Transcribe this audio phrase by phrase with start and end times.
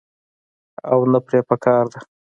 [0.91, 1.99] او نۀ پرې پکار ده-